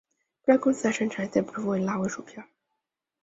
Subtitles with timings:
[0.41, 2.43] 布莱公司还生产一系列不同风味的辣味薯片。